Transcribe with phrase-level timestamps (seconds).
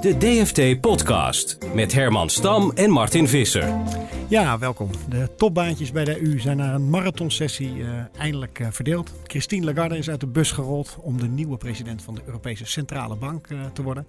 [0.00, 3.74] De DFT Podcast met Herman Stam en Martin Visser.
[4.30, 4.90] Ja, welkom.
[5.08, 7.88] De topbaantjes bij de EU zijn na een marathonsessie uh,
[8.18, 9.12] eindelijk uh, verdeeld.
[9.26, 13.16] Christine Lagarde is uit de bus gerold om de nieuwe president van de Europese Centrale
[13.16, 14.06] Bank uh, te worden.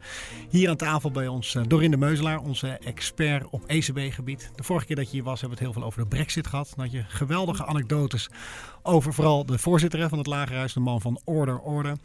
[0.50, 4.52] Hier aan tafel bij ons Dorinde Meuzelaar, onze expert op ECB-gebied.
[4.56, 6.48] De vorige keer dat je hier was hebben we het heel veel over de brexit
[6.48, 6.74] gehad.
[6.76, 8.30] Dan had je geweldige anekdotes
[8.84, 11.98] over vooral de voorzitter van het Lagerhuis, de man van Order Order.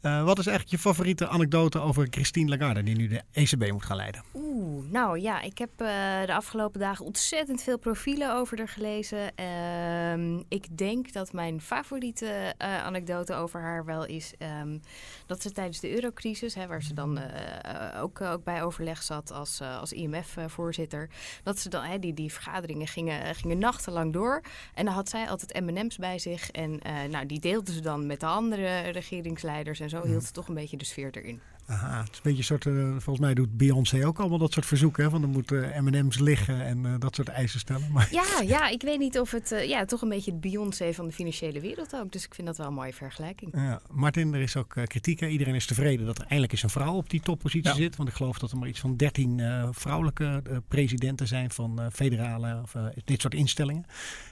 [0.00, 3.96] Wat is eigenlijk je favoriete anekdote over Christine Lagarde, die nu de ECB moet gaan
[3.96, 4.22] leiden?
[4.34, 9.32] Oeh, nou ja, ik heb de afgelopen dagen ontzettend veel profielen over haar gelezen.
[9.40, 14.80] Uh, ik denk dat mijn favoriete uh, anekdote over haar wel is um,
[15.26, 17.20] dat ze tijdens de eurocrisis, hè, waar ze dan
[18.00, 21.10] ook, ook bij overleg zat als, als IMF-voorzitter,
[21.42, 24.42] dat ze dan, hè, die, die vergaderingen gingen, gingen nachtenlang door.
[24.74, 28.20] En dan had zij altijd M&M's bij zich en nou, die deelde ze dan met
[28.20, 31.40] de andere regeringsleiders en zo hield ze toch een beetje de sfeer erin.
[31.72, 34.52] Aha, het is een beetje een soort, uh, volgens mij doet Beyoncé ook allemaal dat
[34.52, 35.04] soort verzoeken.
[35.04, 35.10] Hè?
[35.10, 37.92] Van er moeten uh, M&M's liggen en uh, dat soort eisen stellen.
[37.92, 38.08] Maar...
[38.10, 41.12] Ja, ja, ik weet niet of het, ja, toch een beetje het Beyoncé van de
[41.12, 42.12] financiële wereld ook.
[42.12, 43.52] Dus ik vind dat wel een mooie vergelijking.
[43.54, 45.20] Ja, Martin, er is ook kritiek.
[45.20, 45.26] Hè?
[45.26, 47.76] Iedereen is tevreden dat er eindelijk eens een vrouw op die toppositie ja.
[47.76, 47.96] zit.
[47.96, 52.76] Want ik geloof dat er maar iets van 13 vrouwelijke presidenten zijn van federale of
[53.04, 53.84] dit soort instellingen.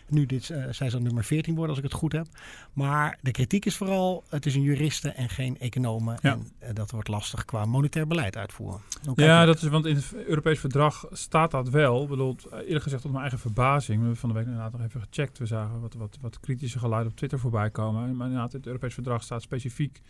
[0.08, 2.26] Nu dit, zij zal nummer 14 worden als ik het goed heb.
[2.72, 6.18] Maar de kritiek is vooral, het is een juriste en geen economen.
[6.22, 6.38] Ja.
[6.58, 8.80] En dat wordt lastig qua monetair beleid uitvoeren.
[9.14, 12.02] Ja, dat is, want in het Europees verdrag staat dat wel.
[12.02, 13.98] Ik bedoel, eerlijk gezegd tot mijn eigen verbazing.
[13.98, 15.38] We hebben van de week inderdaad nog even gecheckt.
[15.38, 18.16] We zagen wat, wat, wat kritische geluiden op Twitter voorbij komen.
[18.16, 20.00] Maar inderdaad, het Europees verdrag staat specifiek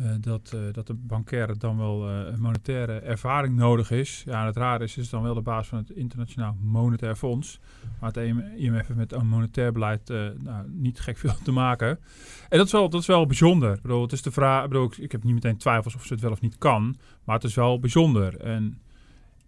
[0.00, 4.22] uh, dat, uh, dat de bankaire dan wel uh, monetaire ervaring nodig is.
[4.26, 7.60] Ja, en het raar is, is dan wel de baas van het Internationaal Monetair Fonds.
[8.00, 10.08] Maar het IMF heeft met een monetair beleid
[10.38, 11.98] nou, niet gek veel te maken.
[12.48, 13.72] En dat is wel, dat is wel bijzonder.
[13.72, 14.68] Ik het is de vraag,
[14.98, 16.96] ik heb niet meteen twijfels of ze het wel of niet kan.
[17.24, 18.40] Maar het is wel bijzonder.
[18.40, 18.78] En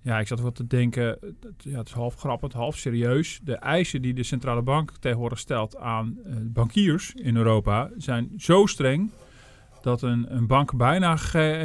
[0.00, 1.18] ja, ik zat wel te denken,
[1.58, 3.40] ja, het is half grappig, half serieus.
[3.44, 9.10] De eisen die de centrale bank tegenwoordig stelt aan bankiers in Europa zijn zo streng
[9.88, 11.18] dat een, een bank bijna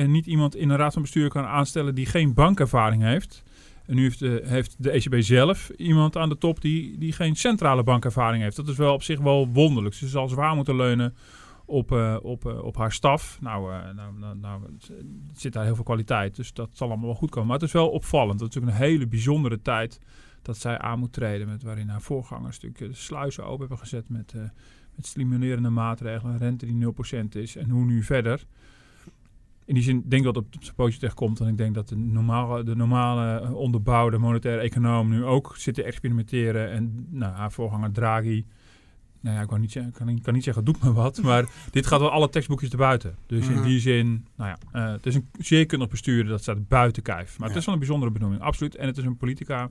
[0.06, 3.44] niet iemand in een raad van bestuur kan aanstellen die geen bankervaring heeft.
[3.86, 7.36] En nu heeft de, heeft de ECB zelf iemand aan de top die, die geen
[7.36, 8.56] centrale bankervaring heeft.
[8.56, 9.96] Dat is wel op zich wel wonderlijk.
[9.96, 11.16] Ze zal zwaar moeten leunen
[11.66, 13.38] op, uh, op, uh, op haar staf.
[13.42, 14.62] Nou, uh, nou, nou, nou,
[15.34, 17.48] zit daar heel veel kwaliteit, dus dat zal allemaal wel goed komen.
[17.48, 18.40] Maar het is wel opvallend.
[18.40, 20.00] Dat is natuurlijk een hele bijzondere tijd
[20.42, 21.48] dat zij aan moet treden.
[21.48, 24.34] Met waarin haar voorgangers natuurlijk de sluizen open hebben gezet met
[24.96, 26.94] met stimulerende maatregelen, rente die
[27.26, 28.46] 0% is en hoe nu verder.
[29.66, 31.40] In die zin denk ik dat het op zijn pootje terecht komt.
[31.40, 35.74] En ik denk dat de normale, de normale eh, onderbouwde monetaire econoom nu ook zit
[35.74, 36.72] te experimenteren.
[36.72, 38.46] En nou, haar voorganger Draghi,
[39.20, 41.22] nou ja, ik kan niet, zeggen, kan, kan niet zeggen, doet me wat.
[41.24, 43.16] Maar dit gaat wel alle tekstboekjes erbuiten.
[43.26, 46.68] Dus in die zin, nou ja, uh, het is een zeer kundig bestuurder, dat staat
[46.68, 47.38] buiten kijf.
[47.38, 47.54] Maar ja.
[47.54, 48.76] het is wel een bijzondere benoeming, absoluut.
[48.76, 49.70] En het is een politica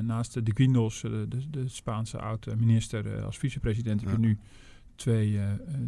[0.00, 4.38] naast de Guindos, de, de, de Spaanse oud-minister, uh, als vicepresident, heb je nu
[4.96, 5.42] twee, uh,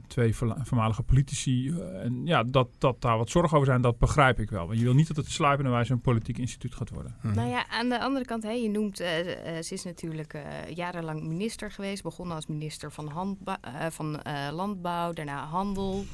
[0.06, 1.74] twee voormalige politici.
[2.02, 4.66] en ja, dat, dat daar wat zorgen over zijn, dat begrijp ik wel.
[4.66, 7.14] Want je wil niet dat het sluipende wijze een politiek instituut gaat worden.
[7.20, 7.34] Hmm.
[7.34, 10.38] Nou ja, aan de andere kant, hè, je noemt, ze is natuurlijk
[10.74, 12.02] jarenlang minister geweest.
[12.02, 13.36] Begonnen als minister van,
[13.90, 14.20] van
[14.52, 16.04] Landbouw, daarna Handel.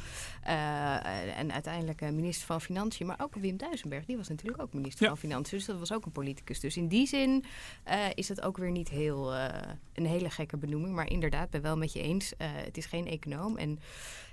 [0.48, 3.06] Uh, en uiteindelijk uh, minister van Financiën.
[3.06, 5.08] Maar ook Wim Duisenberg, die was natuurlijk ook minister ja.
[5.08, 5.58] van Financiën.
[5.58, 6.60] Dus dat was ook een politicus.
[6.60, 7.44] Dus in die zin
[7.88, 10.94] uh, is het ook weer niet heel, een hele gekke benoeming.
[10.94, 12.32] Maar inderdaad, ben wel met je eens.
[12.38, 13.56] het is geen econoom.
[13.56, 13.78] En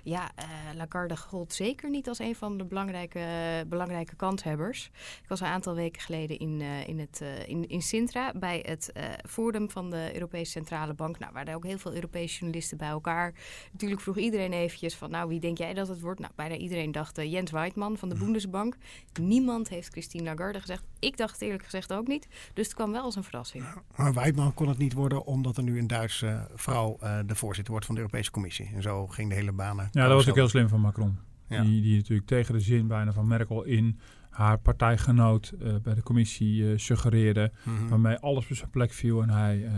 [0.04, 0.30] ja,
[0.74, 3.20] Lagarde gold zeker niet als een van de belangrijke,
[3.66, 4.90] belangrijke kanshebbers.
[5.22, 8.92] Ik was een aantal weken geleden in, in, het, in, in Sintra bij het
[9.28, 11.18] Forum van de Europese Centrale Bank.
[11.18, 13.34] Nou, waar ook heel veel Europese journalisten bij elkaar.
[13.72, 16.20] Natuurlijk vroeg iedereen eventjes van, nou, wie denk jij dat het wordt?
[16.20, 18.76] Nou, bijna iedereen dacht Jens Weidmann van de Bundesbank.
[19.20, 20.84] Niemand heeft Christine Lagarde gezegd.
[21.04, 22.28] Ik dacht het eerlijk gezegd ook niet.
[22.54, 23.64] Dus het kwam wel als een verrassing.
[23.96, 27.72] Maar Weidmann kon het niet worden omdat er nu een Duitse vrouw uh, de voorzitter
[27.72, 28.70] wordt van de Europese Commissie.
[28.74, 29.88] En zo ging de hele banen.
[29.92, 31.18] Ja, dat was ook heel slim van Macron.
[31.48, 31.62] Ja.
[31.62, 33.98] Die, die natuurlijk tegen de zin bijna van Merkel in
[34.30, 35.52] haar partijgenoot
[35.82, 37.52] bij de commissie suggereerde.
[37.62, 37.88] Mhm.
[37.88, 39.74] Waarmee alles op zijn plek viel en hij ehm,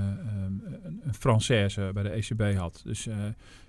[0.82, 2.80] een, een Française bij de ECB had.
[2.84, 3.08] Dus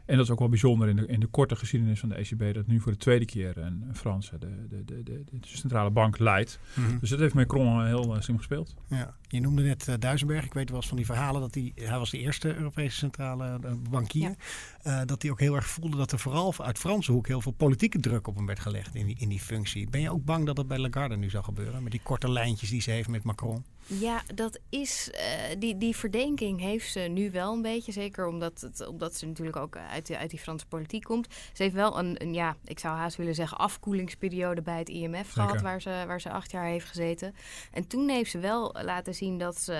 [0.07, 2.53] en dat is ook wel bijzonder in de, in de korte geschiedenis van de ECB,
[2.53, 5.89] dat nu voor de tweede keer een, een Franse de, de, de, de, de centrale
[5.89, 6.59] bank leidt.
[6.73, 6.99] Mhm.
[6.99, 8.75] Dus dat heeft Macron heel uh, slim gespeeld.
[8.87, 9.15] Ja.
[9.27, 10.45] Je noemde net uh, Duisenberg.
[10.45, 13.59] Ik weet wel eens van die verhalen dat hij, hij was de eerste Europese centrale
[13.89, 14.35] bankier.
[14.83, 15.05] Ja.
[15.05, 17.99] dat hij ook heel erg voelde dat er vooral uit Franse hoek heel veel politieke
[17.99, 19.89] druk op hem werd gelegd in die, in die functie.
[19.89, 21.83] Ben je ook bang dat dat bij Lagarde nu zou gebeuren?
[21.83, 23.63] Met die korte lijntjes die ze heeft met Macron?
[23.87, 25.11] Ja, dat is,
[25.57, 27.91] die, die verdenking heeft ze nu wel een beetje.
[27.91, 31.27] Zeker omdat, het, omdat ze natuurlijk ook uit, uit die Franse politiek komt.
[31.53, 35.17] Ze heeft wel een, een, ja, ik zou haast willen zeggen, afkoelingsperiode bij het IMF
[35.17, 35.31] Zeker.
[35.31, 37.35] gehad, waar ze, waar ze acht jaar heeft gezeten.
[37.71, 39.73] En toen heeft ze wel laten zien dat ze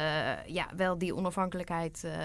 [0.46, 2.18] ja, wel die onafhankelijkheid uh, uh,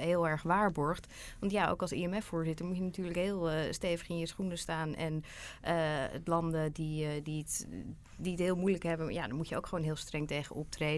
[0.00, 1.12] heel erg waarborgt.
[1.40, 4.94] Want ja, ook als IMF-voorzitter moet je natuurlijk heel stevig in je schoenen staan.
[4.94, 5.24] En
[6.12, 7.66] het landen die, die, het,
[8.16, 10.97] die het heel moeilijk hebben, ja, daar moet je ook gewoon heel streng tegen optreden.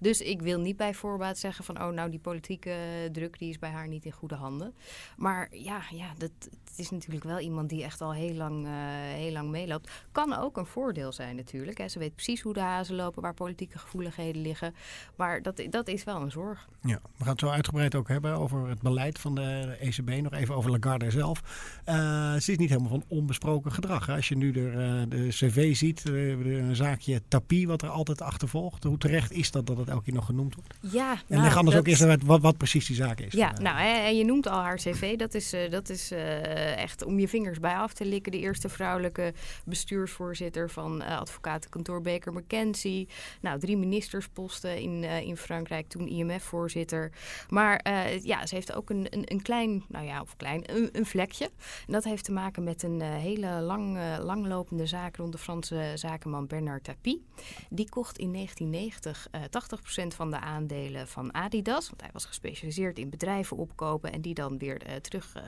[0.00, 2.76] Dus ik wil niet bij voorbaat zeggen van, oh nou, die politieke
[3.12, 4.74] druk die is bij haar niet in goede handen.
[5.16, 6.30] Maar ja, ja dat,
[6.78, 9.90] het is natuurlijk wel iemand die echt al heel lang, uh, heel lang meeloopt.
[10.12, 11.78] Kan ook een voordeel zijn natuurlijk.
[11.78, 11.88] Hè.
[11.88, 14.74] Ze weet precies hoe de hazen lopen, waar politieke gevoeligheden liggen.
[15.16, 16.68] Maar dat, dat is wel een zorg.
[16.82, 20.22] Ja, we gaan het zo uitgebreid ook hebben over het beleid van de ECB.
[20.22, 21.42] Nog even over Lagarde zelf.
[21.86, 21.94] Uh,
[22.34, 24.06] ze is niet helemaal van onbesproken gedrag.
[24.06, 24.14] Hè.
[24.14, 28.84] Als je nu de, uh, de cv ziet, een zaakje tapie wat er altijd achtervolgt.
[28.84, 30.74] Hoe terecht is dat dat het elke keer nog genoemd wordt?
[30.80, 31.84] Ja, en nou, leg anders dat...
[31.84, 33.32] ook eerst uit wat, wat precies die zaak is.
[33.32, 35.16] Ja, nou, en je noemt al haar cv.
[35.16, 38.32] Dat is, uh, dat is uh, echt om je vingers bij af te likken.
[38.32, 39.32] De eerste vrouwelijke
[39.64, 43.08] bestuursvoorzitter van uh, advocatenkantoor Baker McKenzie.
[43.40, 47.10] Nou, drie ministersposten in, in Frankrijk, toen IMF-voorzitter.
[47.48, 47.80] Maar
[48.22, 51.44] ja, ze heeft ook een, een, een, klein, nou ja, of klein, een, een vlekje.
[51.86, 56.46] En dat heeft te maken met een hele lang, langlopende zaak rond de Franse zakenman
[56.46, 57.24] Bernard Tapie.
[57.70, 61.88] Die kocht in 1990 80% van de aandelen van Adidas.
[61.88, 65.42] Want hij was gespecialiseerd in bedrijven opkopen en die dan weer uh, terug uh,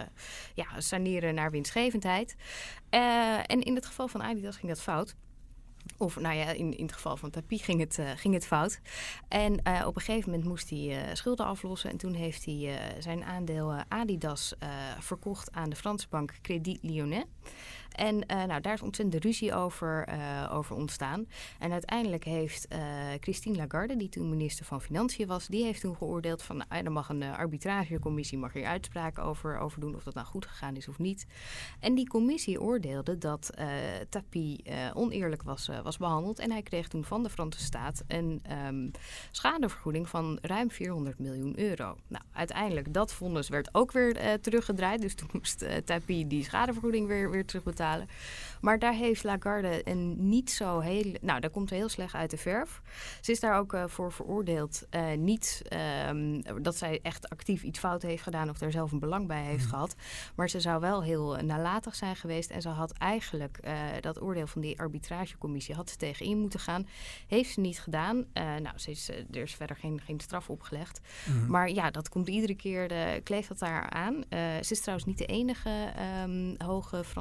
[0.55, 2.37] ja, saneren naar winstgevendheid.
[2.91, 5.15] En in het geval van Adidas ging dat fout.
[5.97, 8.81] Of nou ja, in, in het geval van Tapie ging het, ging het fout.
[9.29, 11.91] En op een gegeven moment moest hij schulden aflossen.
[11.91, 14.55] En toen heeft hij zijn aandeel Adidas
[14.99, 17.25] verkocht aan de Franse bank Crédit Lyonnais.
[18.01, 21.27] En uh, nou, daar is ontzettend ruzie over, uh, over ontstaan.
[21.59, 22.79] En uiteindelijk heeft uh,
[23.21, 26.93] Christine Lagarde, die toen minister van Financiën was, die heeft toen geoordeeld van nou, er
[26.93, 30.89] mag een arbitragecommissie mag hier uitspraken over, over doen of dat nou goed gegaan is
[30.89, 31.27] of niet.
[31.81, 33.51] En die commissie oordeelde dat
[34.09, 34.65] Tapie
[34.95, 36.39] oneerlijk was, was behandeld.
[36.39, 38.91] En hij kreeg toen van de Franse staat een um,
[39.31, 41.97] schadevergoeding van ruim 400 miljoen euro.
[42.07, 45.01] Nou, uiteindelijk dat vonnis werd ook weer teruggedraaid.
[45.01, 48.09] Dus toen moest Tapie die schadevergoeding weer terugbetalen.
[48.61, 51.15] Maar daar heeft Lagarde een niet zo heel.
[51.21, 52.83] Nou, daar komt heel slecht uit de verf.
[53.21, 54.87] Ze is daar ook uh, voor veroordeeld.
[54.91, 55.63] Uh, niet
[56.09, 59.43] um, dat zij echt actief iets fout heeft gedaan of daar zelf een belang bij
[59.43, 59.71] heeft mm.
[59.71, 59.95] gehad.
[60.35, 62.51] Maar ze zou wel heel nalatig zijn geweest.
[62.51, 66.87] En ze had eigenlijk uh, dat oordeel van die arbitragecommissie had ze tegenin moeten gaan.
[67.27, 68.25] Heeft ze niet gedaan.
[68.33, 71.01] nou, ze is, er is verder geen, geen straf opgelegd.
[71.27, 71.47] Mm.
[71.51, 72.89] Maar ja, dat komt iedere keer.
[72.89, 74.25] De, kleeft dat daar aan.
[74.63, 75.93] ze is trouwens niet de enige
[76.25, 77.20] um, hoge Franse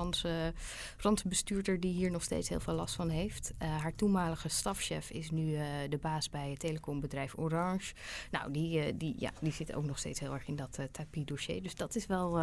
[0.98, 3.54] Franse bestuurder die hier nog steeds heel veel last van heeft.
[3.62, 7.94] Uh, haar toenmalige stafchef is nu uh, de baas bij het telecombedrijf Orange.
[8.31, 11.63] Nou, die, uh, die, ja, die zit ook nog steeds heel erg in dat tapie-dossier.
[11.63, 12.38] Dus dat is wel...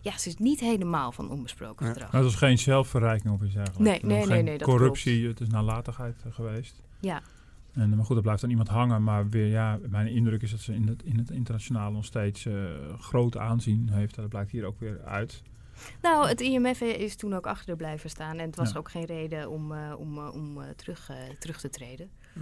[0.00, 2.10] ja, ze is niet helemaal van onbesproken gedrag.
[2.10, 4.02] Dat is geen zelfverrijking of iets dergelijks.
[4.02, 5.38] Nee, nee, nee, nee, dat corruptie, klopt.
[5.38, 6.82] het is nalatigheid geweest.
[7.00, 7.22] Ja.
[7.72, 9.02] En, maar goed, er blijft dan iemand hangen.
[9.02, 12.46] Maar weer, ja, mijn indruk is dat ze in het, in het internationaal nog steeds
[12.98, 14.14] groot aanzien heeft.
[14.14, 15.42] Dat blijkt hier ook weer uit.
[16.02, 18.38] Nou, het IMF is toen ook achter blijven staan.
[18.38, 18.78] En het was ja.
[18.78, 22.10] ook geen reden om, uh, om, uh, om uh, terug, terug te treden.
[22.34, 22.40] Ja.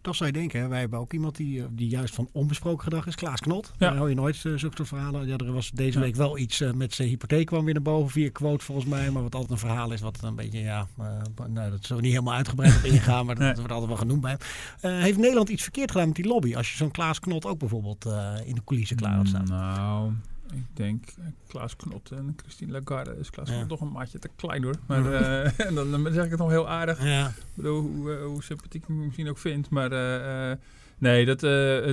[0.00, 0.68] Toch zou je denken, hè?
[0.68, 3.14] wij hebben ook iemand die, die juist van onbesproken gedrag is.
[3.14, 3.66] Klaas Knot.
[3.66, 3.86] Ja.
[3.88, 5.26] Daar hou je nooit zulke soort verhalen.
[5.26, 6.04] Ja, er was deze ja.
[6.04, 9.10] week wel iets met zijn hypotheek kwam weer naar boven via quote volgens mij.
[9.10, 10.86] Maar wat altijd een verhaal is wat een beetje, ja,
[11.48, 13.26] nou, dat zullen we niet helemaal uitgebreid op ingaan.
[13.26, 13.54] Maar dat, nee.
[13.54, 14.36] wordt altijd wel genoemd bij
[14.78, 15.00] hem.
[15.00, 16.56] heeft Nederland iets verkeerd gedaan met die lobby?
[16.56, 18.04] Als je zo'n Klaas Knot ook bijvoorbeeld
[18.44, 19.46] in de coulissen klaar had staan.
[19.48, 20.12] Nou...
[20.52, 23.16] Ik denk uh, Klaas Knot en Christine Lagarde.
[23.18, 23.54] Is Klaas ja.
[23.54, 24.74] Knot toch een maatje te klein hoor.
[24.86, 27.04] Maar uh, en dan, dan, zeg ik het nog heel aardig.
[27.04, 27.28] Ja.
[27.28, 29.70] Ik bedoel, hoe, uh, hoe sympathiek ik me misschien ook vind.
[29.70, 29.90] Maar
[30.98, 31.40] nee, dat,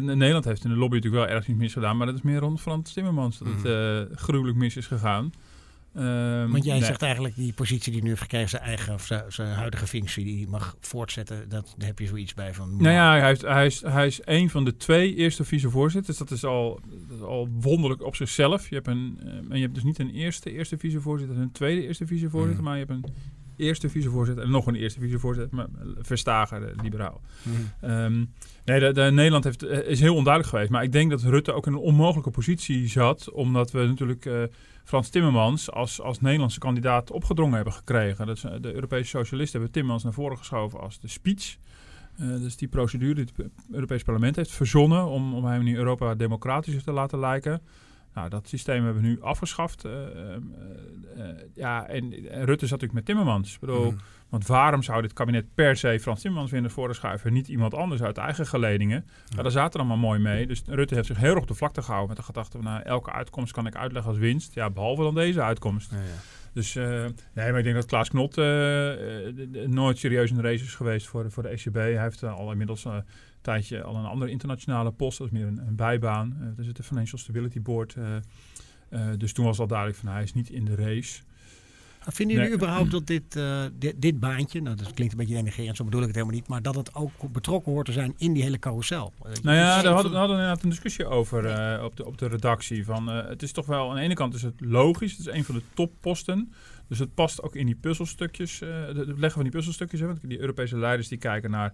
[0.04, 1.98] Nederland heeft in de lobby natuurlijk wel erg niet misgedaan.
[1.98, 5.32] Maar dat is meer rond Frans Timmermans dat het gruwelijk mis is gegaan.
[6.00, 6.86] Um, Want jij nee.
[6.86, 10.26] zegt eigenlijk die positie die nu heeft gekregen, zijn eigen of zijn, zijn huidige functie,
[10.26, 11.50] die mag voortzetten.
[11.50, 12.78] Dat, daar heb je zoiets bij van.
[12.78, 16.18] Nou ja, hij is, hij, is, hij is een van de twee eerste vicevoorzitters.
[16.18, 18.70] Dat is al, dat is al wonderlijk op zichzelf.
[18.70, 21.52] Je hebt, een, uh, en je hebt dus niet een eerste eerste vicevoorzitter en een
[21.52, 22.64] tweede eerste vicevoorzitter, mm.
[22.64, 23.14] maar je hebt een
[23.58, 25.68] eerste vicevoorzitter en nog een eerste vicevoorzitter, maar
[26.02, 27.22] Verstager, de liberaal.
[27.42, 27.92] Mhm.
[27.92, 28.26] Ehm,
[28.66, 30.72] nee, de, de Nederland heeft, eh, is heel onduidelijk geweest.
[30.72, 33.32] Maar ik denk dat Rutte ook in een onmogelijke positie zat.
[33.32, 34.44] Omdat we natuurlijk eh,
[34.88, 38.26] Frans Timmermans als, als Nederlandse kandidaat opgedrongen hebben gekregen.
[38.26, 41.58] Dat eh, de Europese socialisten hebben Timmermans naar voren geschoven als de speech.
[42.18, 46.16] Eh, dus die procedure die het Europees Parlement heeft verzonnen om, om hem in Europa
[46.16, 47.62] democratischer te laten lijken.
[48.18, 49.86] Nou, dat systeem hebben we nu afgeschaft.
[49.86, 50.34] eh, eh,
[51.18, 53.54] eh, ja, en, en Rutte zat natuurlijk met Timmermans.
[53.54, 53.98] Ik bedoel, Mhm.
[54.30, 57.48] want waarom zou dit kabinet per se Frans Timmermans weer naar voren schuiven en niet
[57.48, 59.06] iemand anders uit eigen geledingen?
[59.36, 59.42] Ja.
[59.42, 60.48] daar zaten allemaal mooi mee.
[60.48, 62.82] Dus Rutte heeft zich heel erg op de vlakte gehouden met de gedachte van nou,
[62.84, 64.54] elke uitkomst kan ik uitleggen als winst.
[64.54, 65.92] Ja, behalve dan deze uitkomst.
[65.92, 66.04] Ja, ja.
[66.54, 68.36] Dus nee, maar ik denk dat Klaas Knot
[69.68, 71.74] nooit serieus in de race is geweest voor, de- voor de ECB.
[71.76, 73.04] Hij heeft al inmiddels een
[73.54, 75.18] tijdje al een andere internationale post.
[75.18, 76.38] Dat is meer een, een bijbaan.
[76.40, 77.96] Dat is het de Financial Stability Board.
[77.96, 78.16] eh,
[78.90, 81.22] eh, dus toen was al duidelijk van hij is niet in de race.
[82.00, 82.60] Vinden jullie Nee.
[82.60, 83.40] überhaupt dat dit,
[83.80, 86.48] dit, dit baantje, nou dat klinkt een beetje denigrerend, zo bedoel ik het helemaal niet,
[86.48, 89.14] maar dat het ook betrokken hoort te zijn in die hele carousel?
[89.42, 91.38] Nou ja, daar hadden we hadden inderdaad een discussie over
[91.84, 92.86] op, de, op de redactie.
[92.86, 95.12] Van, het is toch wel, aan de ene kant is het logisch.
[95.12, 96.52] Het is een van de topposten.
[96.88, 98.60] Dus het past ook in die puzzelstukjes.
[98.60, 100.00] het leggen van die puzzelstukjes.
[100.00, 101.74] Hè, want die Europese leiders die kijken naar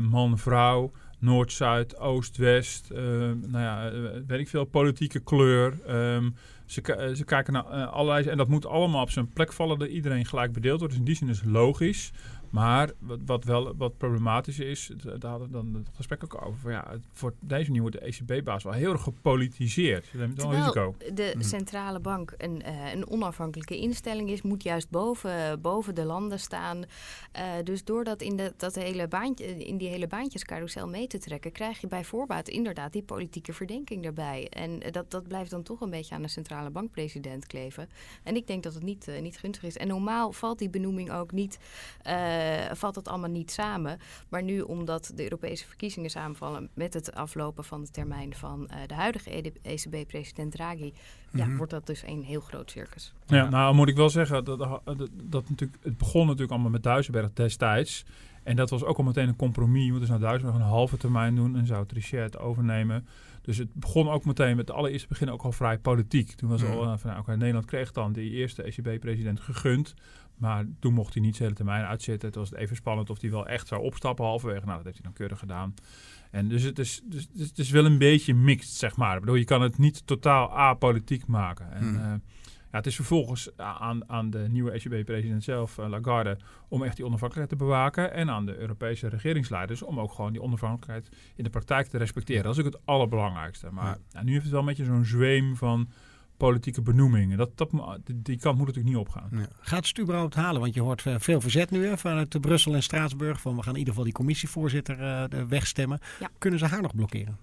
[0.00, 2.90] man, vrouw, Noord, Zuid, Oost, West.
[2.90, 5.80] eh, nou ja, eh, weet ik veel, politieke kleur.
[5.86, 6.30] ehm,
[6.66, 8.28] ze, eh, ze kijken naar eh, allerlei...
[8.28, 9.78] En dat moet allemaal op zijn plek vallen.
[9.78, 10.92] Dat iedereen gelijk bedeeld wordt.
[10.94, 12.12] Dus in die zin is logisch.
[12.52, 16.60] Maar wat, wat wel wat problematisch is, daar hadden we dan het gesprek ook over.
[16.60, 20.06] Van ja, het, voor deze nieuwe de ECB-baas wel heel erg gepolitiseerd.
[20.14, 20.94] Een risico.
[21.14, 21.44] De Mhm.
[21.44, 26.84] centrale bank een, eh, een onafhankelijke instelling is, moet juist boven, boven de landen staan.
[27.32, 31.18] Eh, dus door dat in, de, dat hele baantje, in die hele baantjescarousel mee te
[31.18, 34.46] trekken, krijg je bij voorbaat inderdaad die politieke verdenking erbij.
[34.50, 37.88] En eh, dat, dat blijft dan toch een beetje aan de centrale bankpresident kleven.
[38.22, 39.76] En ik denk dat het niet, niet gunstig is.
[39.76, 41.58] En normaal valt die benoeming ook niet,
[42.72, 43.98] valt het allemaal niet samen.
[44.28, 48.76] Maar nu, omdat de Europese verkiezingen samenvallen met het aflopen van de termijn van eh,
[48.86, 50.92] de huidige ECB-president Draghi,
[51.32, 51.56] ja, Mhm.
[51.56, 53.12] wordt dat dus een heel groot circus.
[53.26, 56.70] Ja, nou moet ik wel zeggen, dat, dat, dat, dat natuurlijk, het begon natuurlijk allemaal
[56.70, 58.04] met Duisenberg destijds.
[58.42, 59.84] En dat was ook al meteen een compromis.
[59.84, 63.06] Je moet dus naar Duisenberg een halve termijn doen en zou Trichet het overnemen.
[63.42, 66.32] Dus het begon ook meteen met de allereerste begin ook al vrij politiek.
[66.32, 69.94] Toen was al eh, van, nou, oké, Nederland kreeg dan die eerste ECB-president gegund.
[70.36, 72.28] Maar toen mocht hij niet zijn hele termijn uitzitten.
[72.28, 74.64] Het was even spannend of hij wel echt zou opstappen halverwege.
[74.64, 75.74] Nou, dat heeft hij dan keurig gedaan.
[76.30, 79.14] En dus het is, dus, dus het is wel een beetje mixed, zeg maar.
[79.14, 81.72] Ik bedoel, je kan het niet totaal apolitiek maken.
[81.72, 81.96] En, Hmm.
[81.96, 82.12] eh,
[82.72, 86.36] ja, het is vervolgens aan, aan de nieuwe ECB-president zelf, eh, Lagarde,
[86.68, 88.12] om echt die onafhankelijkheid te bewaken.
[88.12, 92.42] En aan de Europese regeringsleiders om ook gewoon die onafhankelijkheid in de praktijk te respecteren.
[92.42, 93.70] Dat is ook het allerbelangrijkste.
[93.70, 93.98] Maar Ja.
[94.08, 95.88] ja, nu heeft het wel een beetje zo'n zweem van
[96.36, 97.38] politieke benoemingen.
[97.38, 97.70] Dat, dat,
[98.12, 99.28] die, kant moet natuurlijk niet opgaan.
[99.32, 99.46] Ja.
[99.60, 100.60] Gaat het überhaupt halen?
[100.60, 103.40] Want je hoort eh, veel verzet nu hè, vanuit Brussel en Straatsburg.
[103.40, 105.98] Van we gaan in ieder geval die commissievoorzitter eh, de wegstemmen.
[106.20, 106.30] Ja.
[106.38, 107.38] Kunnen ze haar nog blokkeren?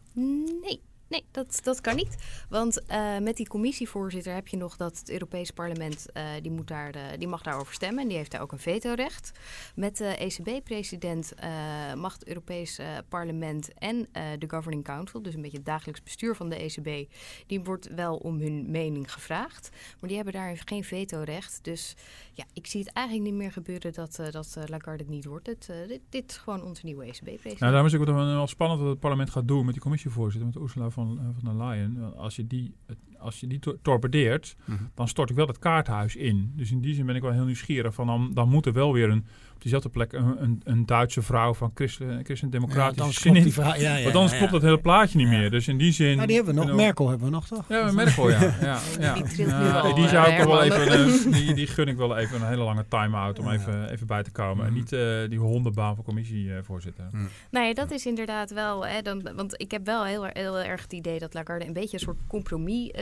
[0.62, 0.81] Nee.
[1.09, 2.17] Nee, dat, dat kan niet.
[2.49, 6.67] Want eh, met die commissievoorzitter heb je nog dat het Europees Parlement, eh, die, moet
[6.67, 9.31] daar, eh, die mag daarover stemmen en die heeft daar ook een vetorecht.
[9.75, 11.33] Met de ECB-president
[11.95, 14.07] mag het Europees Parlement en
[14.39, 17.11] de Governing Council, dus een beetje het dagelijks bestuur van de ECB,
[17.47, 19.69] die wordt wel om hun mening gevraagd.
[19.99, 21.59] Maar die hebben daar geen vetorecht.
[21.61, 21.95] Dus
[22.33, 25.47] ja, ik zie het eigenlijk niet meer gebeuren dat, dat Lagarde het niet wordt.
[25.47, 27.59] Het, dit, dit is gewoon onze nieuwe ECB-president.
[27.59, 30.49] Nou, daarom is het ook wel spannend wat het parlement gaat doen met die commissievoorzitter,
[30.53, 31.99] met Ursula van, eh, van Leyen.
[31.99, 32.75] Want Als je die,
[33.19, 34.55] als je die to- torpedeert,
[34.95, 36.51] dan stort ik wel het kaarthuis in.
[36.55, 37.93] Dus in die zin ben ik wel heel nieuwsgierig.
[37.93, 41.21] Van dan, dan moet er wel weer een, op diezelfde plek een, een, een Duitse
[41.21, 43.51] vrouw van christen, christendemocratische klopt in.
[43.51, 43.75] verhaal.
[43.79, 44.59] Ja, ja, Want anders ja, klopt ja.
[44.59, 45.38] dat hele plaatje niet Ja.
[45.38, 45.49] meer.
[45.51, 46.15] Dus in die zin...
[46.15, 46.75] Nou, die hebben we nog.
[46.75, 47.65] Merkel hebben we nog toch?
[47.69, 48.39] Ja, Merkel, ja.
[48.61, 49.13] ja, ja.
[49.13, 52.47] Die Ja, eh, zou ik wel even, eh, die, die gun ik wel even een
[52.47, 53.51] hele lange time-out om Ja.
[53.53, 54.65] even, even bij te komen.
[54.65, 54.79] En Mhm.
[54.79, 57.05] niet eh, die hondenbaan van commissievoorzitter.
[57.51, 58.85] Nou ja, dat is inderdaad wel.
[58.85, 61.97] Hè, dan, want ik heb wel heel, heel erg het idee dat Lagarde een beetje
[61.97, 62.17] een soort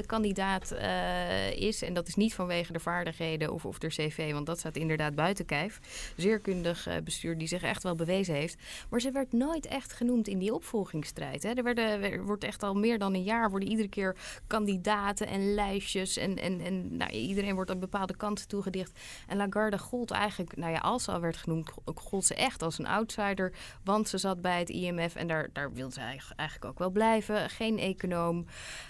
[0.07, 1.81] compromiskandidaat eh is.
[1.81, 5.15] En dat is niet vanwege de vaardigheden of, of de cv, want dat staat inderdaad
[5.15, 5.79] buiten kijf.
[6.17, 8.61] Zeer kundig eh, bestuur die zich echt wel bewezen heeft.
[8.89, 11.43] Maar ze werd nooit echt genoemd in die opvolgingsstrijd.
[11.43, 11.49] Hè.
[11.49, 14.15] Er, werden, er wordt echt al meer dan een jaar worden iedere keer
[14.47, 16.17] kandidaten en lijstjes.
[16.17, 18.99] En, en, en nou, iedereen wordt aan bepaalde kanten toegedicht.
[19.27, 22.79] En Lagarde gold eigenlijk, nou ja, als ze al werd genoemd, gold ze echt als
[22.79, 23.53] een outsider.
[23.83, 26.89] Want ze zat bij het IMF en daar, daar wil ze eigen- eigenlijk ook wel
[26.89, 27.49] blijven.
[27.49, 28.45] Geen econoom.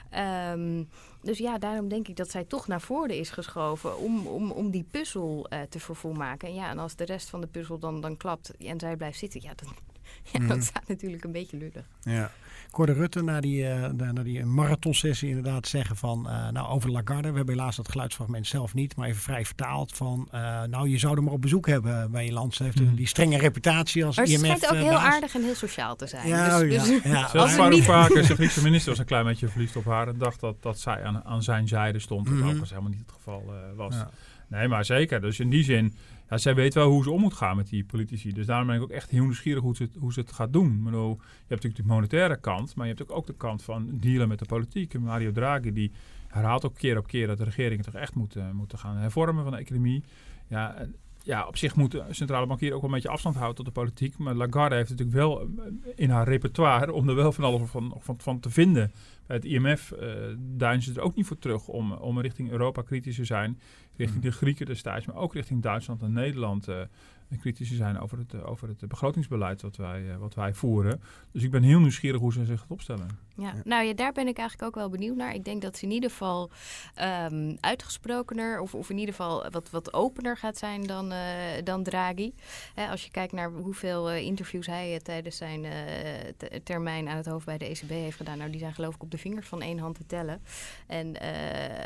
[0.09, 0.83] Ehm,
[1.21, 4.71] dus ja, daarom denk ik dat zij toch naar voren is geschoven om, om, om
[4.71, 6.47] die puzzel eh, te vervolmaken.
[6.47, 9.19] En ja, en als de rest van de puzzel dan, dan klapt en zij blijft
[9.19, 9.73] zitten, ja, dan,
[10.31, 11.85] Ja, dat staat natuurlijk een beetje lullig.
[12.01, 12.31] Ja.
[12.67, 16.29] Ik hoorde Rutte na die, eh, na die marathonsessie inderdaad zeggen van...
[16.29, 18.95] eh, nou, over Lagarde, we hebben helaas dat geluidsfragment zelf niet...
[18.95, 20.27] maar even vrij vertaald van...
[20.31, 22.53] eh, nou, je zou er maar op bezoek hebben bij je land.
[22.55, 22.95] Ze heeft Mhm.
[22.95, 25.13] die strenge reputatie als Maar ze IMF ook heel baas.
[25.13, 26.27] aardig en heel sociaal te zijn.
[26.27, 27.23] Ja, dus, ja, dus- ja.
[27.41, 30.17] Als Farouk niet- Vakers, de Griekse minister, was een klein beetje verliefd op haar en
[30.17, 32.27] dacht dat, dat zij aan, aan zijn zijde stond.
[32.29, 32.49] Wat Mhm.
[32.49, 33.95] ook was helemaal niet het geval eh, was.
[33.95, 34.09] Ja.
[34.47, 35.21] Nee, maar zeker.
[35.21, 35.95] Dus in die zin,
[36.29, 38.33] ja, zij weet wel hoe ze om moet gaan met die politici.
[38.33, 40.53] Dus daarom ben ik ook echt heel nieuwsgierig hoe ze het, hoe ze het gaat
[40.53, 40.83] doen.
[40.83, 44.39] Je hebt natuurlijk de monetaire kant, maar je hebt ook, de kant van dealen met
[44.39, 44.99] de politiek.
[44.99, 45.91] Mario Draghi die
[46.27, 49.51] herhaalt ook keer op keer dat de regeringen toch echt moeten, moeten gaan hervormen van
[49.51, 50.03] de economie.
[50.47, 50.87] Ja,
[51.27, 53.71] ja, op zich moet de centrale bankier ook wel een beetje afstand houden tot de
[53.71, 54.17] politiek.
[54.17, 55.47] Maar Lagarde heeft natuurlijk wel eh,
[55.95, 58.91] in haar repertoire om er wel van alles van, van, van te vinden.
[59.25, 62.81] Bij het IMF uh, duinen ze er ook niet voor terug om, om richting Europa
[62.81, 63.59] kritisch te zijn.
[63.95, 66.69] Richting de Grieken destijds, maar ook richting Duitsland en Nederland.
[66.69, 66.81] Uh,
[67.39, 71.01] kritisch te zijn over het, over het begrotingsbeleid wat wij, uh, wat wij voeren.
[71.31, 73.07] Dus ik ben heel nieuwsgierig hoe ze zich gaat opstellen.
[73.37, 75.33] Ja, ja, nou ja, daar ben ik eigenlijk ook wel benieuwd naar.
[75.33, 76.49] Ik denk dat ze in ieder geval
[77.01, 81.19] um, uitgesprokener of, of in ieder geval wat, wat opener gaat zijn dan, uh,
[81.63, 82.33] dan Draghi.
[82.73, 85.65] Hè, als je kijkt naar hoeveel uh, interviews hij uh, tijdens zijn
[86.63, 88.37] termijn aan het hoofd bij de ECB heeft gedaan.
[88.37, 90.41] Nou, die zijn geloof ik op de vingers van één hand te tellen.
[90.87, 91.15] En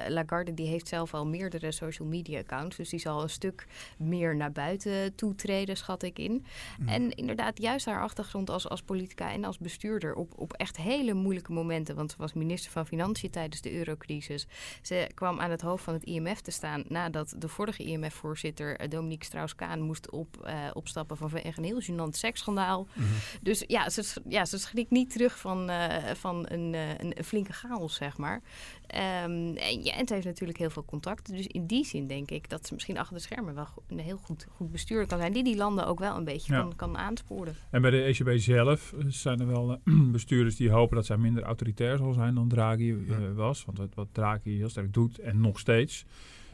[0.07, 2.77] Lagarde die heeft zelf al meerdere social media accounts.
[2.77, 3.67] Dus die zal een stuk
[3.97, 6.45] meer naar buiten toetreden, schat ik in.
[6.79, 6.87] Mm.
[6.87, 11.13] En inderdaad, juist haar achtergrond als, als politica en als bestuurder op, op echt hele
[11.13, 11.95] moeilijke momenten.
[11.95, 14.47] Want ze was minister van Financiën tijdens de eurocrisis.
[14.81, 19.25] Ze kwam aan het hoofd van het IMF te staan nadat de vorige IMF-voorzitter Dominique
[19.25, 22.87] Strauss-Kaan moest op, uh, opstappen vanwege een heel gênant seksschandaal.
[22.93, 23.13] Mm -hmm.
[23.41, 27.23] Dus ja, ze, ja, ze schrikt niet terug van, uh, van een, uh, een, een,
[27.23, 28.35] flinke chaos, zeg maar.
[28.35, 31.35] Um, en, ja, en ze heeft natuurlijk heel veel contacten.
[31.35, 34.17] Dus in die zin denk ik dat ze misschien achter de schermen wel een heel
[34.17, 35.33] goed, goed bestuurder kan zijn.
[35.33, 36.59] Die die landen ook wel een beetje ja.
[36.59, 37.55] kan, kan aansporen.
[37.69, 39.79] En bij de ECB zelf zijn er wel
[40.11, 43.65] bestuurders die hopen dat zij minder autoritair zal zijn dan Draghi uh, was.
[43.65, 46.05] Want wat, wat Draghi heel sterk doet en nog steeds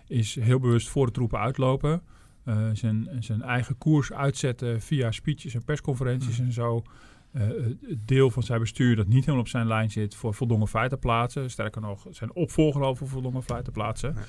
[0.07, 2.01] is heel bewust voor de troepen uitlopen.
[2.45, 6.83] Uh, zijn, zijn eigen koers uitzetten via speeches en persconferenties en zo.
[7.31, 7.43] Uh,
[7.81, 10.99] het deel van zijn bestuur dat niet helemaal op zijn lijn zit voor voldongen feiten
[10.99, 11.49] plaatsen.
[11.49, 14.13] Sterker nog, zijn opvolger over voldongen feiten plaatsen.
[14.15, 14.21] Ja.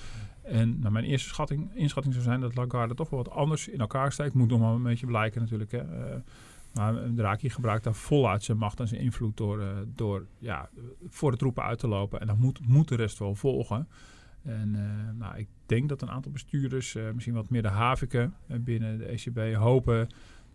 [0.50, 3.81] En nou, mijn eerste schatting, inschatting zou zijn dat Lagarde toch wel wat anders in
[3.81, 4.35] elkaar steekt.
[4.35, 5.70] Moet nog wel een beetje blijken natuurlijk.
[5.70, 5.83] Hè.
[5.83, 6.16] Uh,
[6.79, 10.69] maar Draghi gebruikt daar voluit zijn macht en zijn invloed door, uh, door ja,
[11.09, 12.21] voor de troepen uit te lopen.
[12.21, 13.88] En dan moet, moet de rest wel volgen.
[14.43, 18.35] En uh, nou, ik denk dat een aantal bestuurders, uh, misschien wat meer de haviken
[18.47, 20.09] binnen de ECB, hopen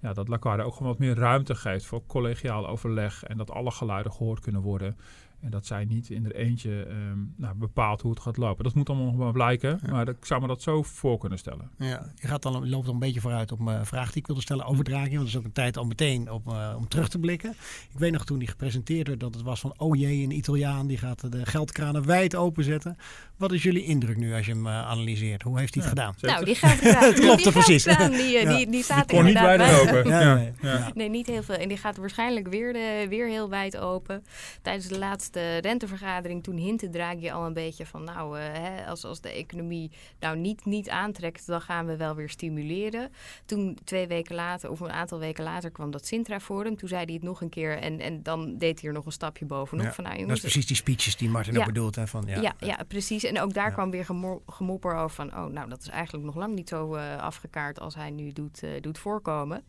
[0.04, 3.24] ja, dat Lagarde ook gewoon wat meer ruimte geeft voor collegiaal overleg.
[3.24, 4.98] En dat alle geluiden gehoord kunnen worden.
[5.44, 8.64] En dat zij niet in er eentje um, nou, bepaalt hoe het gaat lopen.
[8.64, 9.80] Dat moet allemaal nog maar blijken.
[9.86, 9.92] Ja.
[9.92, 11.70] Maar ik zou me dat zo voor kunnen stellen.
[11.78, 14.42] Ja, je gaat dan, loopt al een beetje vooruit op mijn vraag die ik wilde
[14.42, 15.10] stellen over Draghi.
[15.10, 17.50] Want het is ook een tijd al meteen op, uh, om terug te blikken.
[17.92, 19.74] Ik weet nog toen die gepresenteerd werd dat het was van...
[19.78, 22.98] oh jee, een Italiaan die gaat de geldkranen wijd openzetten.
[23.38, 25.42] Wat is jullie indruk nu als je hem uh, analyseert?
[25.42, 26.32] Hoe heeft hij het ja, gedaan?
[26.34, 27.84] Nou, die geldkraan, klopt die precies.
[27.84, 28.56] Geldkraan, die, ja.
[28.56, 30.08] die, die staat die kon niet wijd open.
[30.08, 30.52] Ja, nee.
[30.62, 30.92] Ja.
[30.94, 31.56] nee, niet heel veel.
[31.56, 34.24] En die gaat waarschijnlijk weer, de, weer heel wijd open.
[34.62, 38.04] Tijdens de laatste rentevergadering toen hintte Draghi al een beetje van...
[38.04, 42.16] nou, uh, hè, als, als de economie nou niet, niet aantrekt, dan gaan we wel
[42.16, 43.12] weer stimuleren.
[43.46, 46.76] Toen twee weken later, of een aantal weken later, kwam dat Sintra-forum.
[46.78, 49.12] Toen zei hij het nog een keer en, en dan deed hij er nog een
[49.12, 49.86] stapje bovenop.
[49.86, 51.96] Ja, van, nou, jongens, dat is precies die speeches die Martin ja, ook bedoelt.
[51.96, 53.24] Hè, van, ja, ja, ja, precies.
[53.24, 54.06] En ook daar kwam weer
[54.46, 55.28] gemopper over van...
[55.28, 58.64] oh, nou, dat is eigenlijk nog lang niet zo uh, afgekaart als hij nu doet,
[58.64, 59.64] uh, doet voorkomen.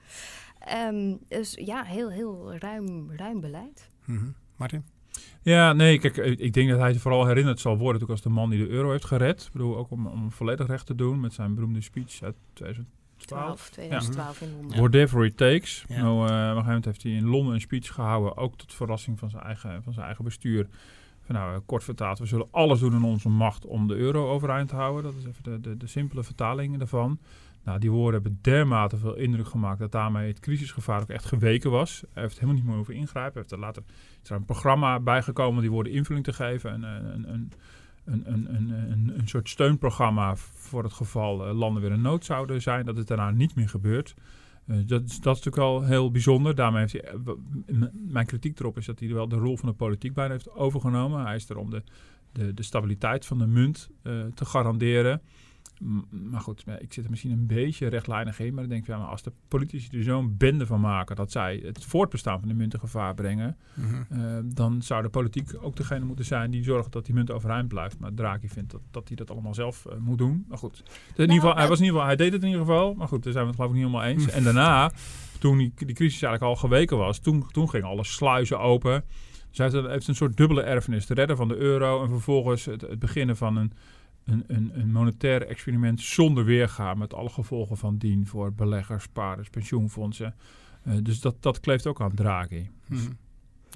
[0.89, 3.91] Um, dus ja, heel, heel ruim, ruim beleid.
[4.05, 4.35] Mm -hmm.
[4.57, 4.85] Martin?
[5.43, 8.51] Ja, nee, kijk, ik denk dat hij vooral herinnerd zal worden natuurlijk als de man
[8.51, 9.43] die de euro heeft gered.
[9.43, 13.69] Ik bedoel, ook om, om volledig recht te doen met zijn beroemde speech uit 2012.
[13.71, 14.47] 2012 ja.
[14.47, 14.79] in Londen.
[14.79, 15.85] Whatever it takes.
[15.89, 16.03] Ja.
[16.03, 18.75] Nou, uh, op een gegeven moment heeft hij in Londen een speech gehouden, ook tot
[18.75, 20.67] verrassing van zijn eigen, van zijn eigen bestuur.
[21.25, 24.69] Van, nou, kort vertaald, we zullen alles doen in onze macht om de euro overeind
[24.69, 25.03] te houden.
[25.03, 27.19] Dat is even de, de, de simpele vertaling daarvan.
[27.65, 31.71] Nou, die woorden hebben dermate veel indruk gemaakt dat daarmee het crisisgevaar ook echt geweken
[31.71, 32.05] was.
[32.13, 33.33] Hij heeft helemaal niet meer over ingrijpen.
[33.33, 33.83] Hij heeft er later
[34.23, 36.73] is een programma bijgekomen die woorden invulling te geven.
[36.73, 37.53] Een, een, een,
[38.05, 42.25] een, een, een, een, een soort steunprogramma voor het geval uh, landen weer in nood
[42.25, 42.85] zouden zijn.
[42.85, 44.15] Dat het daarna niet meer gebeurt.
[44.67, 46.55] Uh, dat, is, dat is natuurlijk al heel bijzonder.
[46.55, 47.35] Daarmee heeft hij,
[47.93, 51.25] mijn kritiek erop is dat hij wel de rol van de politiek bijna heeft overgenomen.
[51.25, 51.83] Hij is er om de,
[52.33, 53.91] de, de stabiliteit van de munt
[54.35, 55.21] te garanderen.
[56.11, 58.55] Maar goed, ik zit er misschien een beetje rechtlijnig in.
[58.55, 61.33] Maar dan denk ik, ja, maar als de politici er zo'n bende van maken dat
[61.33, 64.21] zij het voortbestaan van de munt in gevaar brengen, mhm.
[64.21, 67.69] eh, dan zou de politiek ook degene moeten zijn die zorgt dat die munt overeind
[67.69, 67.99] blijft.
[67.99, 70.45] Maar Draghi vindt dat, dat hij dat allemaal zelf uh, moet doen.
[70.49, 72.49] Maar goed, dus in ieder geval, hij, was in ieder geval, hij deed het in
[72.49, 72.95] ieder geval.
[72.95, 74.29] Maar goed, daar zijn we het geloof ik niet helemaal eens.
[74.35, 74.93] En daarna,
[75.39, 79.05] toen die, die crisis eigenlijk al geweken was, toen, toen gingen alle sluizen open.
[79.51, 81.07] Zij heeft een soort dubbele erfenis.
[81.07, 83.73] De redden van de euro en vervolgens het, het beginnen van een
[84.25, 89.51] een, een, een monetair experiment zonder weergaan met alle gevolgen van dien voor beleggers, spaarders,
[89.51, 90.35] pensioenfondsen.
[90.87, 92.67] Uh, dus dat, dat kleeft ook aan Draghi.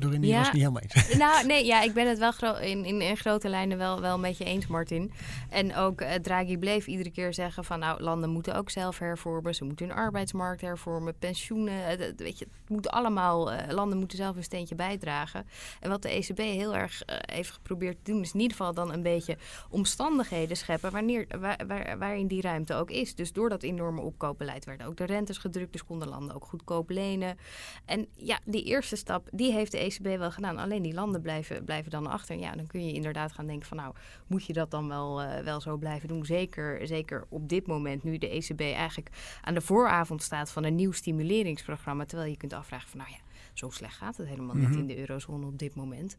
[0.01, 0.37] Mm Doreen ja.
[0.37, 1.17] was het niet helemaal eens.
[1.19, 4.21] Nou, nee, ja, ik ben het wel in, in, in, grote lijnen wel, wel een
[4.21, 5.13] beetje eens, Martin.
[5.51, 7.79] En ook uh, Draghi bleef iedere keer zeggen van...
[7.79, 9.55] nou, landen moeten ook zelf hervormen.
[9.55, 12.01] Ze moeten hun arbeidsmarkt hervormen, pensioenen.
[12.01, 13.53] Uh, weet je, het moet allemaal...
[13.53, 15.47] Uh, landen moeten zelf een steentje bijdragen.
[15.81, 18.23] En wat de ECB heel erg heeft geprobeerd te doen...
[18.23, 19.37] is in ieder geval dan een beetje
[19.71, 20.93] omstandigheden scheppen...
[20.93, 23.15] Wanneer, waar, waar, waarin die ruimte ook is.
[23.15, 25.73] Dus door dat enorme opkoopbeleid werden ook de rentes gedrukt.
[25.73, 27.39] Dus konden landen ook goedkoop lenen.
[27.85, 30.59] En ja, die eerste stap, die heeft de ECB wel gedaan.
[30.59, 32.39] Alleen die landen blijven, blijven dan achter.
[32.39, 33.95] Ja, dan kun je inderdaad gaan denken van nou,
[34.27, 36.25] moet je dat dan wel, uh, wel zo blijven doen?
[36.25, 39.11] Zeker, zeker op dit moment, nu de ECB eigenlijk
[39.43, 42.05] aan de vooravond staat van een nieuw stimuleringsprogramma.
[42.05, 43.19] Terwijl je kunt afvragen van nou ja,
[43.53, 44.79] zo slecht gaat het helemaal niet mhm.
[44.79, 46.17] in de eurozone op dit moment.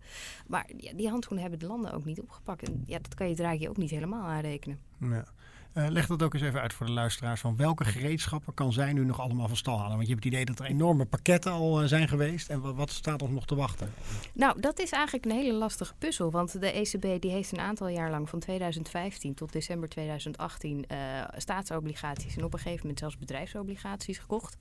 [0.48, 2.64] Maar ja, die handschoenen hebben de landen ook niet opgepakt.
[2.64, 4.89] En ja, dat kan je Draghi ook niet helemaal aanrekenen.
[5.00, 5.26] Ja.
[5.74, 7.42] Uh, leg dat ook eens even uit voor de luisteraars.
[7.42, 9.96] Van welke gereedschappen kan zij nu nog allemaal van stal halen?
[9.96, 12.50] Want je hebt het idee dat er enorme pakketten al uh, zijn geweest.
[12.50, 13.94] En wat, staat ons nog te wachten?
[14.34, 16.32] Nou, dat is eigenlijk een hele lastige puzzel.
[16.32, 21.20] Want de ECB die heeft een aantal jaar lang, van 2015 tot december 2018, uh,
[21.20, 24.58] eh, staatsobligaties en op een gegeven moment zelfs bedrijfsobligaties gekocht.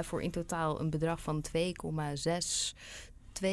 [0.00, 2.74] voor in totaal een bedrag van 2,6
[3.42, 3.48] 2,6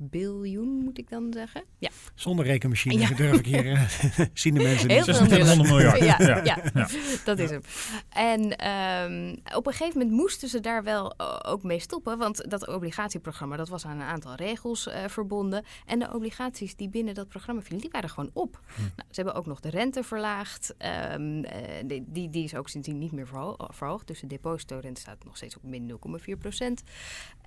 [0.00, 1.64] biljoen moet ik dan zeggen.
[1.78, 1.90] Ja.
[2.14, 3.88] Zonder rekenmachine durf ik hier, uh,
[4.32, 5.02] zien de mensen niet.
[5.02, 5.98] 2600 miljard.
[5.98, 6.88] Ja, ja, ja,
[7.24, 7.62] dat is hem.
[8.08, 12.50] En um, op een gegeven moment moesten ze daar wel eh, ook mee stoppen, want
[12.50, 15.64] dat obligatieprogramma dat was aan een aantal regels uh, verbonden.
[15.86, 18.60] En de obligaties die binnen dat programma vielen, die waren gewoon op.
[18.74, 18.80] Hm.
[18.80, 20.74] Nou, ze hebben ook nog de rente verlaagd.
[21.12, 21.50] Um, uh,
[22.06, 23.28] die, die is ook sindsdien niet meer
[23.68, 24.06] verhoogd.
[24.06, 25.98] Dus de depositorente staat nog steeds op min
[26.30, 26.82] 0,4 procent.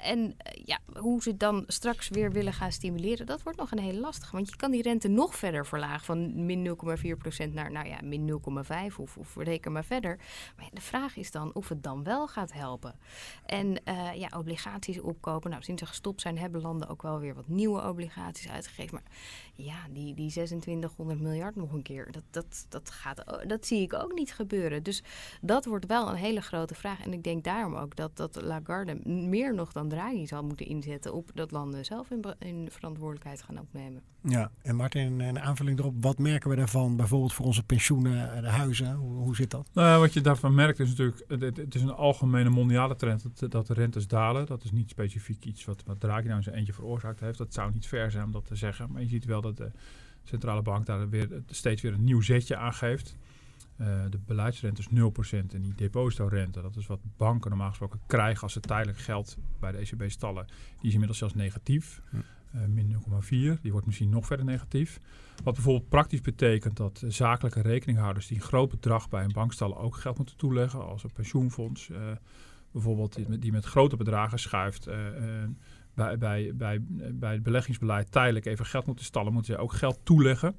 [0.04, 3.80] En eh, ja, hoe ze dan straks weer willen gaan stimuleren, dat wordt nog een
[3.80, 4.32] hele lastig.
[4.32, 6.78] Want je kan die rente nog verder verlagen van min
[7.48, 8.42] 0,4% naar nou ja, min
[8.90, 10.20] 0,5 of, of reken maar verder.
[10.58, 12.96] Maar de vraag is dan of het dan wel gaat helpen.
[13.46, 15.50] En uh, ja, obligaties opkopen.
[15.50, 18.94] Nou, sinds ze gestopt zijn, hebben landen ook wel weer wat nieuwe obligaties uitgegeven.
[18.94, 19.12] Maar
[19.54, 23.94] ja, die, die 2600 miljard nog een keer, dat, dat, dat, gaat, dat zie ik
[23.94, 24.84] ook niet gebeuren.
[24.84, 25.04] Dus
[25.42, 27.04] dat wordt wel een hele grote vraag.
[27.04, 31.14] En ik denk daarom ook dat, dat Lagarde meer nog dan Draghi zal moeten inzetten
[31.14, 34.02] op dat landen zelf in, in verantwoordelijkheid gaan opnemen.
[34.22, 35.94] Ja, en Martin, een aanvulling erop.
[36.02, 38.96] Wat merken we daarvan bijvoorbeeld voor onze pensioenen, de huizen?
[38.96, 39.70] Hoe, hoe zit dat?
[39.74, 43.52] Nou, wat je daarvan merkt is natuurlijk, het, het is een algemene mondiale trend dat,
[43.52, 44.46] dat, de rentes dalen.
[44.46, 47.38] Dat is niet specifiek iets wat, wat Draghi nou in zijn eentje veroorzaakt heeft.
[47.38, 48.92] Dat zou niet ver zijn om dat te zeggen.
[48.92, 49.72] Maar je ziet wel dat de
[50.24, 53.18] centrale bank daar weer, steeds weer een nieuw zetje aan geeft.
[53.78, 58.42] Uh, de beleidsrente is 0% en die depositorente, dat is wat banken normaal gesproken krijgen
[58.44, 62.02] als ze tijdelijk geld bij de ECB stallen, die is inmiddels zelfs negatief.
[62.12, 62.96] Uh, min
[63.56, 63.62] 0,4.
[63.62, 65.00] Die wordt misschien nog verder negatief.
[65.44, 69.78] Wat bijvoorbeeld praktisch betekent dat zakelijke rekeninghouders die een groot bedrag bij een bank stallen
[69.78, 71.98] ook geld moeten toeleggen, als een pensioenfonds uh,
[72.72, 74.90] bijvoorbeeld die met, die met grote bedragen schuift
[75.94, 76.82] bij, bij, bij,
[77.14, 80.56] bij het beleggingsbeleid tijdelijk even geld moeten stallen, moeten ze ook geld toeleggen.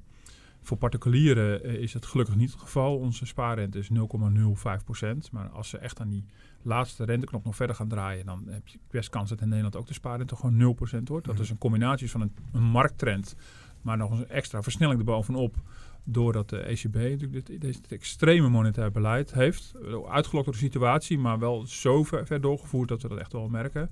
[0.65, 2.97] Voor particulieren eh, is het gelukkig niet het geval.
[2.97, 5.31] Onze spaarrente is 0,05%.
[5.31, 6.25] Maar als ze echt aan die
[6.61, 9.87] laatste renteknop nog verder gaan draaien, dan heb je best kans dat in Nederland ook
[9.87, 11.25] de spaarrente gewoon 0% wordt.
[11.25, 11.43] Dat mhm.
[11.43, 13.35] is een combinatie van een, een markttrend,
[13.81, 15.55] maar nog een extra versnelling erbovenop.
[16.03, 19.73] Doordat de ECB natuurlijk dit, dit, extreme monetair beleid heeft.
[20.09, 23.49] Uitgelokt door de situatie, maar wel zo ver, ver doorgevoerd dat we dat echt wel
[23.49, 23.89] merken.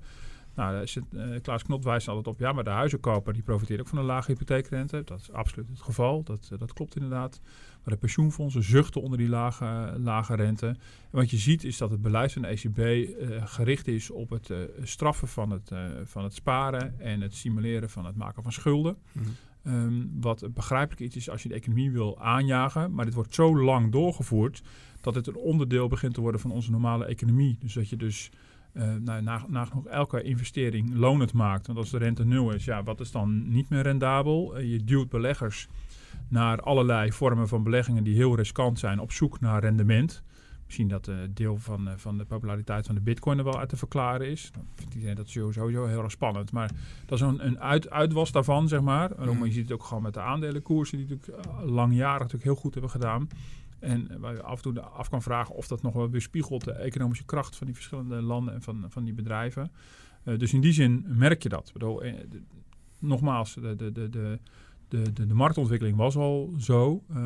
[0.54, 3.98] Nou, uh, Klaas Knot wijst altijd op, ja, maar de huizenkoper die profiteert ook van
[3.98, 5.02] een lage hypotheekrente.
[5.04, 7.40] Dat is absoluut het geval, dat, uh, dat klopt inderdaad.
[7.84, 10.66] Maar de pensioenfondsen zuchten onder die lage, lage rente.
[10.66, 10.76] En
[11.10, 14.30] wat je ziet is dat het beleid van de ECB uh, eh, gericht is op
[14.30, 15.70] het straffen van het,
[16.04, 18.96] van het sparen en het stimuleren van het maken van schulden.
[19.12, 19.22] Mm
[19.66, 22.94] um, wat begrijpelijk iets is als je de economie wil aanjagen.
[22.94, 24.62] Maar dit wordt zo lang doorgevoerd
[25.00, 27.56] dat het een onderdeel begint te worden van onze normale economie.
[27.60, 28.30] Dus dat je dus
[28.74, 31.66] uh, nou, nagenoeg elke investering lonend maakt.
[31.66, 34.58] Want als de rente nul is, ja, wat is dan niet meer rendabel?
[34.58, 35.68] Uh, je duwt beleggers
[36.28, 40.22] naar allerlei vormen van beleggingen die heel riskant zijn op zoek naar rendement.
[40.64, 43.76] Misschien dat een deel van, van de populariteit van de bitcoin er wel uit te
[43.76, 44.50] verklaren is.
[44.52, 46.52] Dan vindt iedereen dat sowieso heel erg spannend.
[46.52, 46.70] Maar
[47.06, 49.10] dat is een, een uit, uitwas daarvan, zeg maar.
[49.10, 52.72] En je ziet het ook gewoon met de aandelenkoersen die natuurlijk langjarig natuurlijk heel goed
[52.72, 53.28] hebben gedaan.
[53.84, 56.72] En waar je af en toe af kan vragen of dat nog wel weerspiegelt de
[56.72, 59.72] economische kracht van die verschillende landen en van, van die bedrijven.
[60.24, 61.72] Uh, dus in die zin merk je dat.
[62.00, 62.12] Eh,
[62.98, 64.38] nogmaals, de, de, de, de,
[64.88, 67.04] de, de, marktontwikkeling was al zo.
[67.10, 67.16] Uh,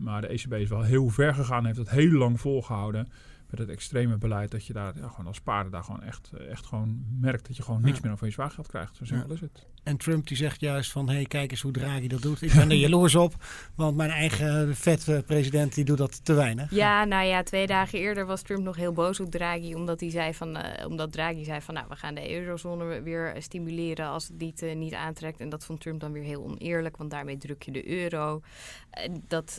[0.00, 3.08] maar de ECB is wel heel ver gegaan, heeft dat heel lang volgehouden
[3.50, 6.66] met het extreme beleid dat je daar ja, gewoon als spaarder daar gewoon echt, echt
[6.66, 8.96] gewoon merkt dat je gewoon niks meer over je zwaargeld krijgt.
[8.96, 9.66] Zo simpel is het.
[9.82, 12.42] En Trump die zegt juist van, hé, hey, kijk eens hoe Draghi dat doet.
[12.42, 13.34] Ik ben er jaloers op,
[13.74, 16.70] want mijn eigen vet-president die doet dat te weinig.
[16.70, 20.10] Ja, nou ja, twee dagen eerder was Trump nog heel boos op Draghi, omdat, hij
[20.10, 24.28] zei van, uh, omdat Draghi zei van, nou, we gaan de eurozone weer stimuleren als
[24.28, 25.40] het niet, uh, niet aantrekt.
[25.40, 28.40] En dat vond Trump dan weer heel oneerlijk, want daarmee druk je de euro.
[28.98, 29.58] Uh, dat,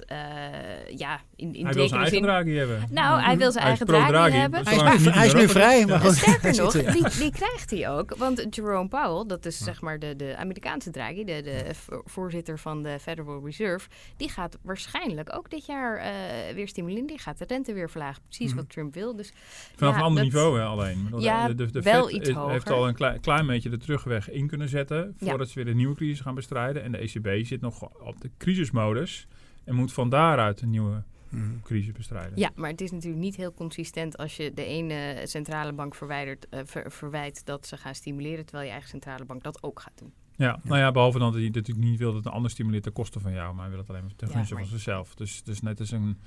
[0.96, 2.88] ja, in, in Hij wil zijn eigen Draghi hebben.
[2.90, 4.68] Nou, hij wil zijn eigen Draghi, Draghi, hebben.
[4.68, 6.16] Hij is, hij is nu vrij, maar goed.
[6.16, 10.12] Sterker nog, die, die krijgt hij ook, want Jerome Powell, dat is zeg maar de
[10.16, 11.66] de, Amerikaanse Draghi, de, de
[12.06, 17.08] voorzitter van de Federal Reserve, die gaat waarschijnlijk ook dit jaar uh, weer stimuleren.
[17.08, 18.22] Die gaat de rente weer verlagen.
[18.24, 18.62] Precies mm -hmm.
[18.62, 19.16] wat Trump wil.
[19.16, 19.34] Dus,
[19.76, 21.14] Vanaf ja, een ander niveau hè, alleen.
[21.18, 22.52] Ja, de, de, de wel Fed iets hoger.
[22.52, 25.46] heeft al een klein, klein beetje de terugweg in kunnen zetten voordat ja.
[25.46, 26.84] ze weer de nieuwe crisis gaan bestrijden.
[26.84, 29.28] En de ECB zit nog op de crisismodus
[29.64, 31.62] en moet van daaruit een nieuwe Mm.
[31.64, 32.40] crisis bestrijden.
[32.40, 36.48] Ja, maar het is natuurlijk niet heel consistent als je de ene centrale bank verwijdert,
[36.50, 39.98] uh, ver, verwijt dat ze gaan stimuleren, terwijl je eigen centrale bank dat ook gaat
[39.98, 40.14] doen.
[40.36, 40.60] Ja, ja.
[40.64, 43.20] nou ja, behalve dan dat hij natuurlijk niet wil dat een ander stimuleert ten koste
[43.20, 45.16] van jou, maar hij wil het alleen maar ten gunste van zichzelf.
[45.16, 46.18] Dus, dus net is een.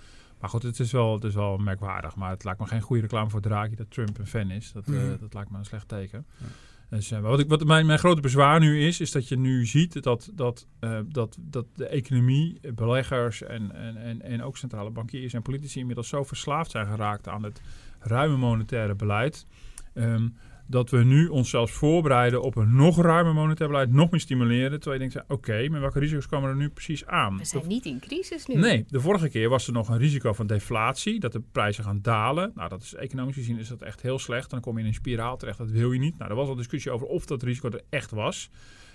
[0.40, 2.17] Maar goed, het is, wel, het is wel merkwaardig.
[2.17, 4.73] Maar het lijkt me geen goede reclame voor Draghi dat Trump een fan is.
[4.73, 4.95] Dat, mm.
[4.95, 6.27] uh, dat lijkt me een slecht teken.
[6.38, 6.47] Ja.
[6.95, 9.67] Dus, uh, wat ik, wat mijn, mijn grote bezwaar nu is, is dat je nu
[9.67, 14.91] ziet dat, dat, uh, dat, dat de economie, beleggers en, en, en, en ook centrale
[14.91, 17.61] bankiers en politici inmiddels zo verslaafd zijn geraakt aan het
[18.01, 19.47] ruime monetaire beleid.
[19.95, 20.35] Um,
[20.66, 24.81] dat we nu ons zelfs voorbereiden op een nog ruimer monetair beleid, nog meer stimuleren.
[24.81, 27.37] Terwijl je denkt, oké, okay, maar welke risico's komen er nu precies aan?
[27.38, 28.55] We zijn de, niet in crisis nu.
[28.55, 31.98] Nee, de vorige keer was er nog een risico van deflatie, dat de prijzen gaan
[32.03, 32.53] dalen.
[32.55, 34.50] Nou, dat is economisch gezien is dat echt heel slecht.
[34.50, 36.18] Dan kom je in een spiraal terecht, dat wil je niet.
[36.18, 38.50] Nou, er was al discussie over of dat risico er echt was.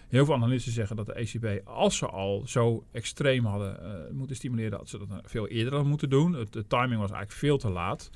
[0.08, 4.36] Heel veel analisten zeggen dat de ECB, als ze al zo extreem hadden uh, moeten
[4.36, 6.32] stimuleren, dat ze dat veel eerder hadden moeten doen.
[6.32, 8.10] de timing was eigenlijk veel te laat.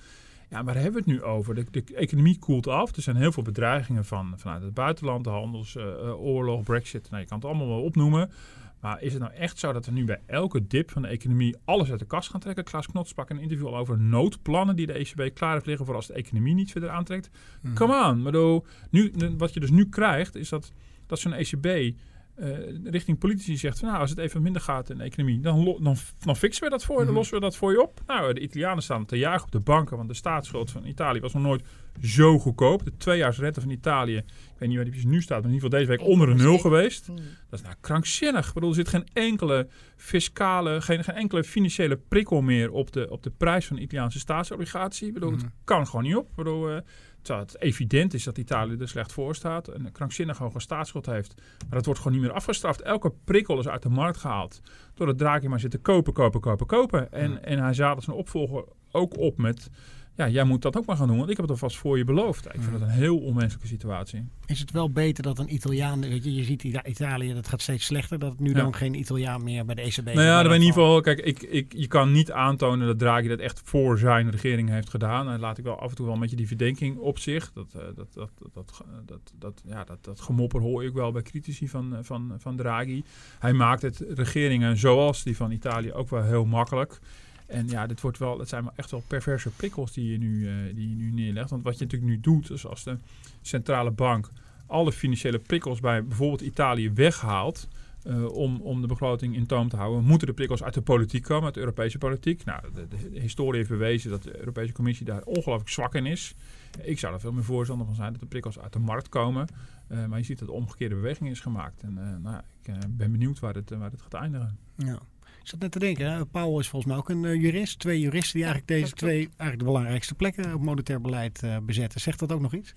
[0.54, 1.56] Ja, waar hebben we het nu over?
[1.56, 2.96] De, de, economie koelt af.
[2.96, 7.10] Er zijn heel veel bedreigingen van, vanuit het buitenland, de handelsoorlog, uh, brexit.
[7.10, 8.32] Nou, je kan het allemaal wel opnoemen.
[8.80, 11.56] Maar is het nou echt zo dat we nu bij elke dip van de economie
[11.66, 12.64] alles uit de kast gaan trekken?
[12.64, 15.96] Klaas Knots sprak een interview al over noodplannen die de ECB klaar heeft liggen voor
[15.96, 17.30] als de economie niet verder aantrekt.
[17.62, 17.74] Mm.
[17.74, 18.22] Come on.
[18.22, 20.72] Maar nu, wat je dus nu krijgt is dat,
[21.06, 21.96] dat zo'n ECB
[22.40, 22.48] uh,
[22.84, 25.96] richting politici zegt van nou, als het even minder gaat in de economie, dan, dan,
[26.20, 27.18] dan fixen we dat voor je, dan mhm.
[27.18, 28.02] lossen we dat voor je op.
[28.08, 31.34] Nou, de Italianen staan te jagen op de banken, want de staatsschuld van Italië was
[31.34, 31.64] nog nooit
[32.02, 32.84] zo goedkoop.
[32.84, 34.26] De tweejaarsrente van Italië, ik
[34.58, 36.58] weet niet waar die nu staat, maar in ieder geval deze week onder de nul
[36.58, 37.08] geweest.
[37.08, 37.18] Mhm.
[37.50, 38.48] Dat is nou krankzinnig.
[38.48, 43.10] Ik bedoel, er zit geen enkele fiscale, geen, geen enkele financiële prikkel meer op de,
[43.10, 45.08] op de prijs van de Italiaanse staatsobligatie.
[45.08, 45.52] Ik bedoel, het mhm.
[45.64, 46.30] kan gewoon niet op.
[46.30, 46.78] Ik bedoel, uh,
[47.24, 49.68] Terwijl het evident is dat Italië er slecht voor staat.
[49.68, 51.34] Een krankzinnig hoge staatsschuld heeft.
[51.38, 52.82] Maar dat wordt gewoon niet meer afgestraft.
[52.82, 54.62] Elke prikkel is uit de markt gehaald.
[54.94, 57.12] Door het Draghi maar zitten kopen, kopen, kopen, kopen.
[57.12, 59.70] En, en hij zadelt zijn opvolger ook op met
[60.16, 62.04] ja, jij moet dat ook maar gaan doen, want ik heb het alvast voor je
[62.04, 62.46] beloofd.
[62.46, 64.26] Ik vind het een heel onmenselijke situatie.
[64.46, 67.86] Is het wel beter dat een Italiaan, weet je, je ziet Italië, dat gaat steeds
[67.86, 70.68] slechter, dat het nu dan geen Italiaan meer bij de ECB Nou ja, in ieder
[70.68, 74.70] geval, kijk, ik, ik, je kan niet aantonen dat Draghi dat echt voor zijn regering
[74.70, 75.30] heeft gedaan.
[75.30, 77.52] En laat ik wel af en toe wel met je die verdenking op zich.
[77.54, 81.22] Dat, uh, dat, dat, dat, dat, dat, ja, dat, dat gemopper hoor ik wel bij
[81.22, 83.04] critici van, van, van Draghi.
[83.40, 87.00] Hij maakt het regeringen zoals die van Italië ook wel heel makkelijk.
[87.46, 90.76] En ja, dit wordt wel, het zijn echt wel perverse prikkels die je, nu, uh,
[90.76, 91.50] die je nu neerlegt.
[91.50, 92.98] Want wat je natuurlijk nu doet, is als de
[93.42, 94.30] centrale bank
[94.66, 97.68] alle financiële prikkels bij bijvoorbeeld Italië weghaalt.
[98.08, 101.24] Uh, om, om de begroting in toom te houden, moeten de prikkels uit de politiek
[101.24, 102.46] komen, uit de Europese politiek.
[102.46, 106.36] Nou, de, de, historie heeft bewezen dat de Europese Commissie daar ongelooflijk zwak in is.
[106.82, 109.48] Ik zou er veel meer voorstander van zijn dat de prikkels uit de markt komen.
[109.88, 111.82] Uh, maar je ziet dat de omgekeerde beweging is gemaakt.
[111.82, 114.58] En nou, ik ben benieuwd waar het, waar het gaat eindigen.
[114.76, 115.00] Ja.
[115.42, 116.26] Ik zat net te denken, hè?
[116.26, 117.80] Paul is volgens mij ook een uh, jurist.
[117.80, 122.02] Twee juristen die eigenlijk deze twee eigenlijk de belangrijkste plekken op monetair beleid uh, bezetten.
[122.02, 122.74] Zegt dat ook nog iets?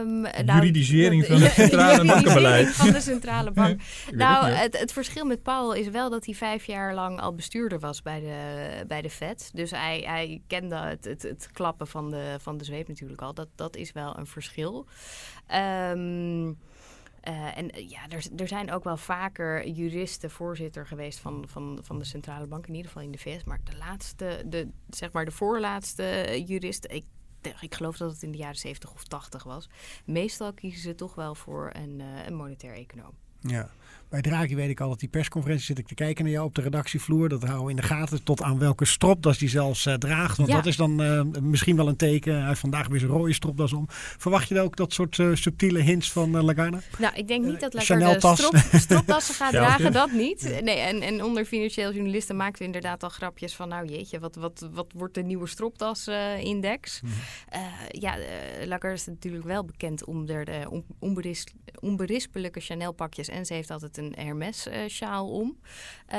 [0.00, 2.68] Um, nou, Juridisering van het centrale bankenbeleid.
[2.68, 3.80] van de centrale bank.
[4.10, 7.80] nou, het, het, verschil met Paul is wel dat hij vijf jaar lang al bestuurder
[7.80, 9.50] was bij de, bij de Fed.
[9.54, 13.34] Dus hij, hij kende het, het, het klappen van de, van de zweep natuurlijk al.
[13.34, 14.86] Dat, dat is wel een verschil.
[15.92, 16.58] Um,
[17.32, 22.04] en ja, er, er zijn ook wel vaker juristen voorzitter geweest van, van, van de
[22.04, 23.44] centrale bank, in ieder geval in de VS.
[23.44, 27.04] Maar de laatste, de, zeg maar de voorlaatste jurist, ik
[27.60, 29.68] ik geloof dat het in de jaren 70 of 80 was.
[30.04, 33.14] Meestal kiezen ze toch wel voor een, een monetair econoom.
[33.40, 33.70] Ja.
[34.08, 36.54] Bij Draghi weet ik al dat die persconferentie zit ik te kijken naar jou op
[36.54, 37.28] de redactievloer.
[37.28, 40.36] Dat houden we in de gaten tot aan welke stropdas die zelfs uh, draagt.
[40.36, 42.38] Want dat is dan uh, misschien wel een teken.
[42.38, 43.84] Hij heeft vandaag weer zijn rode stropdas om.
[43.88, 46.78] Verwacht je ook dat soort uh, subtiele hints van Lagarde?
[46.98, 49.92] Nou, ik denk niet dat Lagarde strop, stropdassen gaat dragen.
[49.92, 50.60] Dat niet.
[50.62, 53.68] Nee, en, en onder financieel journalisten maakten we inderdaad al grapjes van...
[53.68, 57.00] nou jeetje, wat, wat, wat wordt de nieuwe stropdas-index?
[57.00, 57.10] Mm
[57.88, 58.16] ja,
[58.64, 61.46] Lagarde is natuurlijk wel bekend om de on, onberis,
[61.80, 63.28] onberispelijke Chanel-pakjes.
[63.28, 65.56] En ze heeft altijd een Hermes-sjaal om.
[66.06, 66.18] Uh,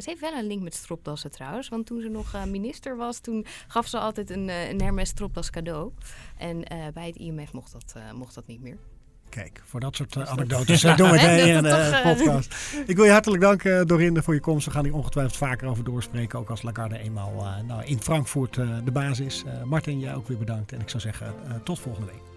[0.00, 1.68] ze heeft wel een link met stropdassen trouwens.
[1.68, 5.50] Want toen ze nog uh, minister was, toen gaf ze altijd een, uh, een Hermes-stropdas
[5.50, 5.92] cadeau.
[6.36, 8.76] En bij het IMF mocht dat, mocht dat niet meer.
[9.28, 12.54] Kijk, voor dat soort anekdotes doen we het hier in de podcast.
[12.86, 14.66] Ik wil je hartelijk danken, Dorinde, voor je komst.
[14.66, 16.38] We gaan hier ongetwijfeld vaker over doorspreken.
[16.38, 19.44] Ook als Lagarde eenmaal nou, in Frankfurt de basis.
[19.64, 20.72] Martin, jij ook weer bedankt.
[20.72, 22.33] En ik zou zeggen, tot volgende week.